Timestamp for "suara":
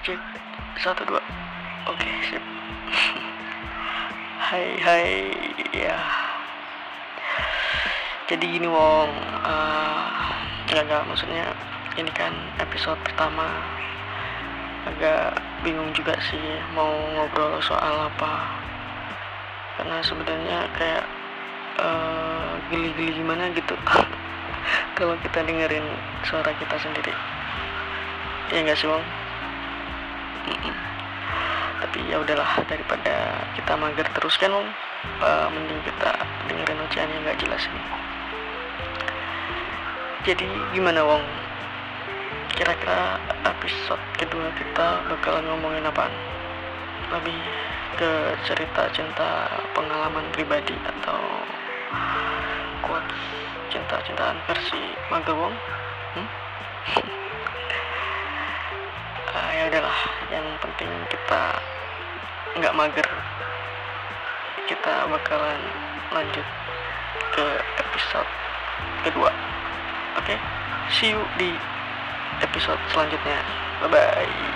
26.24-26.56